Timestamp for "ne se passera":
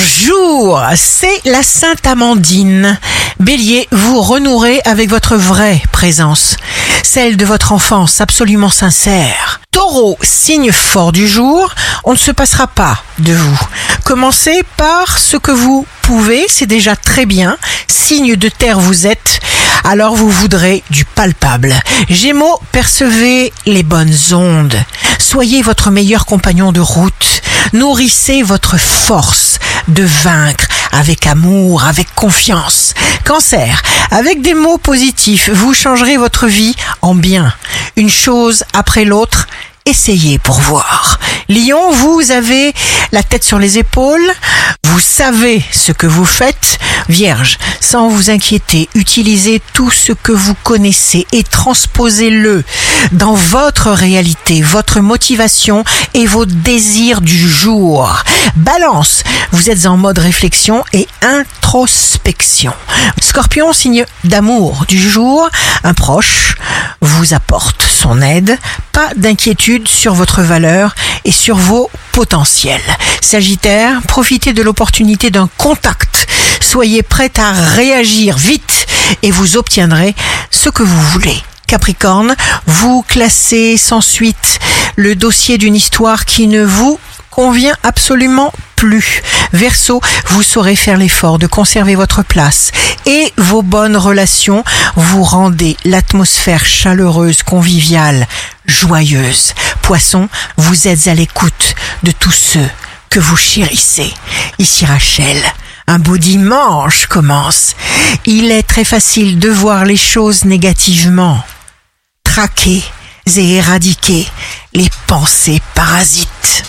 12.12-12.66